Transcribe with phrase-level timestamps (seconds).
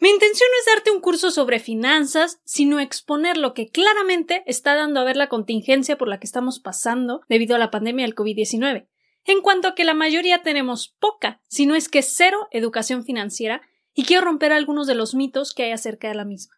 [0.00, 4.76] Mi intención no es darte un curso sobre finanzas, sino exponer lo que claramente está
[4.76, 8.14] dando a ver la contingencia por la que estamos pasando debido a la pandemia del
[8.14, 8.86] COVID-19,
[9.24, 13.62] en cuanto a que la mayoría tenemos poca, si no es que cero educación financiera,
[13.92, 16.54] y quiero romper algunos de los mitos que hay acerca de la misma.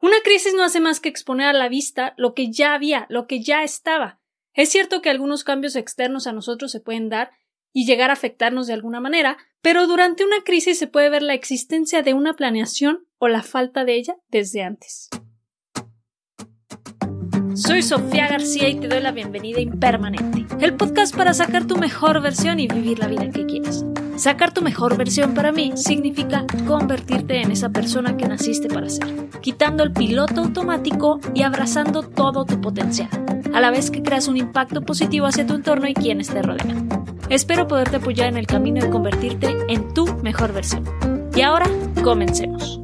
[0.00, 3.26] Una crisis no hace más que exponer a la vista lo que ya había, lo
[3.26, 4.18] que ya estaba.
[4.54, 7.32] Es cierto que algunos cambios externos a nosotros se pueden dar
[7.72, 11.34] y llegar a afectarnos de alguna manera, pero durante una crisis se puede ver la
[11.34, 15.10] existencia de una planeación o la falta de ella desde antes.
[17.54, 22.22] Soy Sofía García y te doy la bienvenida Impermanente, el podcast para sacar tu mejor
[22.22, 23.84] versión y vivir la vida que quieres.
[24.16, 29.08] Sacar tu mejor versión para mí significa convertirte en esa persona que naciste para ser,
[29.40, 33.10] quitando el piloto automático y abrazando todo tu potencial,
[33.52, 36.88] a la vez que creas un impacto positivo hacia tu entorno y quienes te rodean.
[37.30, 40.84] Espero poderte apoyar en el camino de convertirte en tu mejor versión.
[41.32, 41.70] Y ahora,
[42.02, 42.80] comencemos.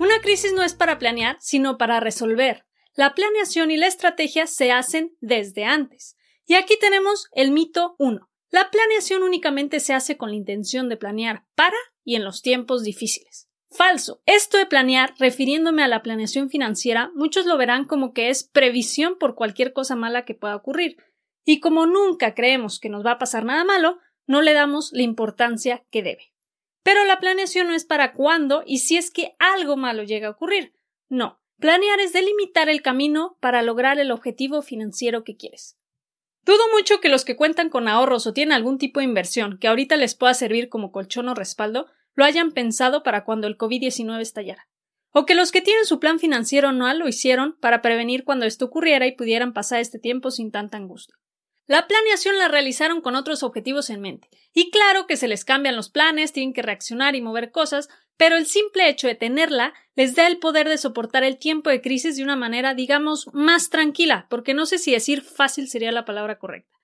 [0.00, 2.64] Una crisis no es para planear, sino para resolver.
[2.96, 6.16] La planeación y la estrategia se hacen desde antes.
[6.46, 8.28] Y aquí tenemos el mito 1.
[8.50, 12.82] La planeación únicamente se hace con la intención de planear para y en los tiempos
[12.82, 13.48] difíciles.
[13.70, 14.20] Falso.
[14.26, 19.16] Esto de planear, refiriéndome a la planeación financiera, muchos lo verán como que es previsión
[19.16, 20.96] por cualquier cosa mala que pueda ocurrir,
[21.46, 25.02] y como nunca creemos que nos va a pasar nada malo, no le damos la
[25.02, 26.32] importancia que debe.
[26.82, 30.32] Pero la planeación no es para cuándo y si es que algo malo llega a
[30.32, 30.74] ocurrir.
[31.08, 35.78] No, planear es delimitar el camino para lograr el objetivo financiero que quieres.
[36.44, 39.68] Dudo mucho que los que cuentan con ahorros o tienen algún tipo de inversión que
[39.68, 41.86] ahorita les pueda servir como colchón o respaldo
[42.16, 44.68] lo hayan pensado para cuando el COVID-19 estallara.
[45.12, 48.64] O que los que tienen su plan financiero anual lo hicieron para prevenir cuando esto
[48.64, 51.16] ocurriera y pudieran pasar este tiempo sin tanta angustia.
[51.66, 54.28] La planeación la realizaron con otros objetivos en mente.
[54.54, 58.36] Y claro que se les cambian los planes, tienen que reaccionar y mover cosas, pero
[58.36, 62.16] el simple hecho de tenerla les da el poder de soportar el tiempo de crisis
[62.16, 66.38] de una manera, digamos, más tranquila, porque no sé si decir fácil sería la palabra
[66.38, 66.76] correcta.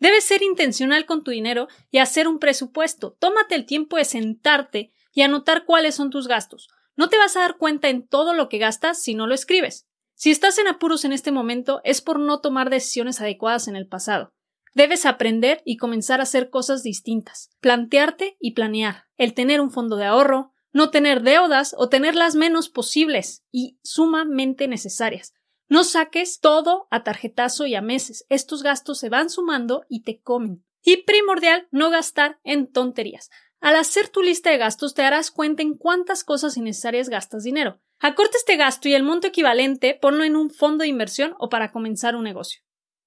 [0.00, 3.16] Debes ser intencional con tu dinero y hacer un presupuesto.
[3.20, 6.68] Tómate el tiempo de sentarte y anotar cuáles son tus gastos.
[6.96, 9.86] No te vas a dar cuenta en todo lo que gastas si no lo escribes.
[10.14, 13.86] Si estás en apuros en este momento es por no tomar decisiones adecuadas en el
[13.86, 14.32] pasado.
[14.74, 19.96] Debes aprender y comenzar a hacer cosas distintas, plantearte y planear, el tener un fondo
[19.96, 25.32] de ahorro, no tener deudas o tener las menos posibles y sumamente necesarias.
[25.68, 28.26] No saques todo a tarjetazo y a meses.
[28.28, 30.64] Estos gastos se van sumando y te comen.
[30.82, 33.30] Y primordial, no gastar en tonterías.
[33.60, 37.80] Al hacer tu lista de gastos te darás cuenta en cuántas cosas innecesarias gastas dinero.
[38.00, 41.72] Acorta este gasto y el monto equivalente ponlo en un fondo de inversión o para
[41.72, 42.60] comenzar un negocio.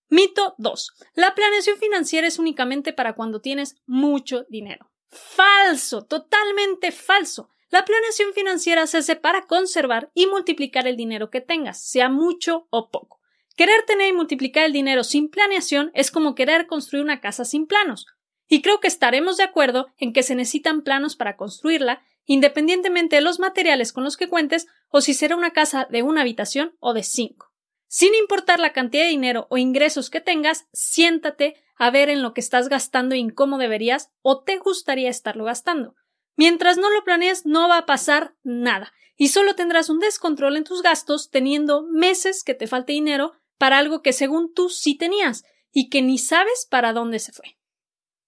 [0.10, 0.94] Mito 2.
[1.16, 4.90] La planeación financiera es únicamente para cuando tienes mucho dinero.
[5.10, 7.50] Falso, totalmente falso.
[7.70, 12.68] La planeación financiera se hace para conservar y multiplicar el dinero que tengas, sea mucho
[12.70, 13.20] o poco.
[13.58, 17.68] Querer tener y multiplicar el dinero sin planeación es como querer construir una casa sin
[17.68, 18.06] planos.
[18.48, 23.24] Y creo que estaremos de acuerdo en que se necesitan planos para construirla independientemente de
[23.24, 26.94] los materiales con los que cuentes o si será una casa de una habitación o
[26.94, 27.52] de cinco.
[27.88, 32.34] Sin importar la cantidad de dinero o ingresos que tengas, siéntate a ver en lo
[32.34, 35.96] que estás gastando y en cómo deberías o te gustaría estarlo gastando.
[36.36, 40.64] Mientras no lo planees, no va a pasar nada y solo tendrás un descontrol en
[40.64, 45.44] tus gastos teniendo meses que te falte dinero para algo que según tú sí tenías
[45.72, 47.58] y que ni sabes para dónde se fue.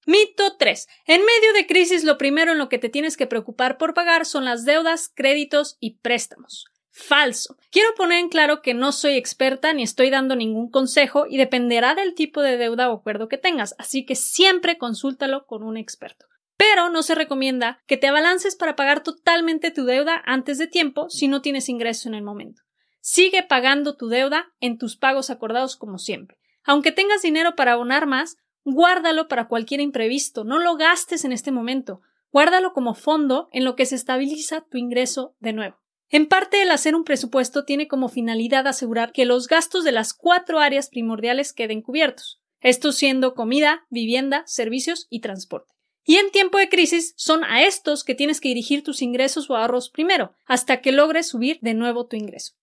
[0.09, 0.87] Mito 3.
[1.05, 4.25] En medio de crisis lo primero en lo que te tienes que preocupar por pagar
[4.25, 6.65] son las deudas, créditos y préstamos.
[6.89, 7.57] Falso.
[7.69, 11.93] Quiero poner en claro que no soy experta ni estoy dando ningún consejo y dependerá
[11.93, 16.25] del tipo de deuda o acuerdo que tengas, así que siempre consúltalo con un experto.
[16.57, 21.07] Pero no se recomienda que te abalances para pagar totalmente tu deuda antes de tiempo
[21.11, 22.63] si no tienes ingreso en el momento.
[22.99, 26.39] Sigue pagando tu deuda en tus pagos acordados como siempre.
[26.63, 31.51] Aunque tengas dinero para abonar más, Guárdalo para cualquier imprevisto, no lo gastes en este
[31.51, 32.01] momento.
[32.31, 35.77] Guárdalo como fondo en lo que se estabiliza tu ingreso de nuevo.
[36.09, 40.13] En parte, el hacer un presupuesto tiene como finalidad asegurar que los gastos de las
[40.13, 45.73] cuatro áreas primordiales queden cubiertos, esto siendo comida, vivienda, servicios y transporte.
[46.03, 49.55] Y en tiempo de crisis son a estos que tienes que dirigir tus ingresos o
[49.55, 52.53] ahorros primero, hasta que logres subir de nuevo tu ingreso.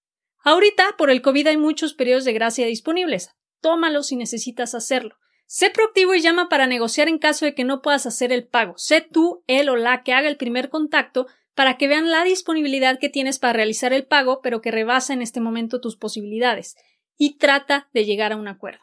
[0.42, 3.30] Ahorita, por el COVID hay muchos periodos de gracia disponibles.
[3.60, 5.16] Tómalo si necesitas hacerlo.
[5.46, 8.74] Sé proactivo y llama para negociar en caso de que no puedas hacer el pago.
[8.76, 12.98] Sé tú, él o la que haga el primer contacto para que vean la disponibilidad
[12.98, 16.76] que tienes para realizar el pago, pero que rebasa en este momento tus posibilidades.
[17.16, 18.80] Y trata de llegar a un acuerdo.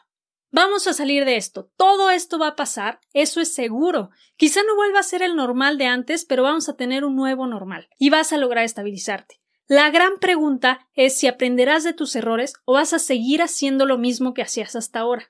[0.51, 1.71] Vamos a salir de esto.
[1.77, 4.11] Todo esto va a pasar, eso es seguro.
[4.37, 7.45] Quizá no vuelva a ser el normal de antes, pero vamos a tener un nuevo
[7.47, 9.41] normal y vas a lograr estabilizarte.
[9.67, 13.97] La gran pregunta es si aprenderás de tus errores o vas a seguir haciendo lo
[13.97, 15.27] mismo que hacías hasta ahora.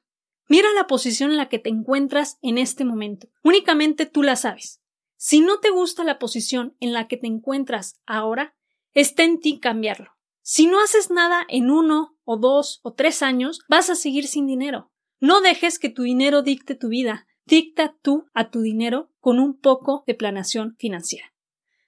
[0.47, 3.27] Mira la posición en la que te encuentras en este momento.
[3.43, 4.81] Únicamente tú la sabes.
[5.15, 8.55] Si no te gusta la posición en la que te encuentras ahora,
[8.93, 10.11] está en ti cambiarlo.
[10.41, 14.45] Si no haces nada en uno o dos o tres años, vas a seguir sin
[14.45, 14.91] dinero.
[15.19, 17.25] No dejes que tu dinero dicte tu vida.
[17.45, 21.33] Dicta tú a tu dinero con un poco de planeación financiera.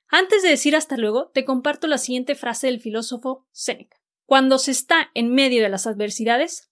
[0.07, 3.97] Antes de decir hasta luego, te comparto la siguiente frase del filósofo Seneca.
[4.25, 6.71] Cuando se está en medio de las adversidades,